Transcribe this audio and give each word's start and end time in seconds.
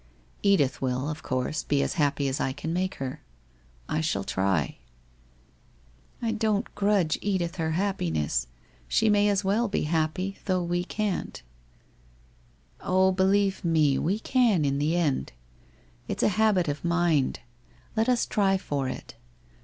Edith 0.41 0.81
will, 0.81 1.07
of 1.11 1.21
course, 1.21 1.61
be 1.61 1.83
as 1.83 1.93
happy 1.93 2.27
as 2.27 2.39
I 2.39 2.53
can 2.53 2.73
make 2.73 2.95
her. 2.95 3.21
I 3.87 4.01
shall 4.01 4.23
try/' 4.23 4.79
I 6.23 6.31
don't 6.31 6.73
grudge 6.73 7.19
Edith 7.21 7.57
her 7.57 7.73
happiness. 7.73 8.47
She 8.87 9.11
may 9.11 9.29
as 9.29 9.43
well 9.43 9.67
be 9.67 9.83
happy, 9.83 10.39
though 10.45 10.63
we 10.63 10.83
can't/' 10.83 11.43
Oh, 12.91 13.11
believe 13.11 13.63
me, 13.63 13.99
we 13.99 14.17
can, 14.17 14.65
in 14.65 14.79
the 14.79 14.95
end. 14.95 15.33
It's 16.07 16.23
a 16.23 16.29
habit 16.29 16.67
of 16.67 16.83
mind. 16.83 17.41
Let 17.95 18.09
us 18.09 18.25
try 18.25 18.57
for 18.57 18.89
it. 18.89 19.13